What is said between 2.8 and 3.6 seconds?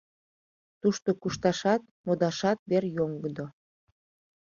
йоҥгыдо.